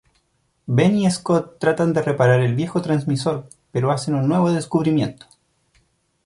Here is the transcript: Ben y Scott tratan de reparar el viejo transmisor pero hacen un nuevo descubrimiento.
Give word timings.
Ben 0.65 0.97
y 0.97 1.11
Scott 1.11 1.59
tratan 1.59 1.93
de 1.93 2.01
reparar 2.01 2.39
el 2.41 2.55
viejo 2.55 2.81
transmisor 2.81 3.47
pero 3.71 3.91
hacen 3.91 4.15
un 4.15 4.27
nuevo 4.27 4.51
descubrimiento. 4.51 5.27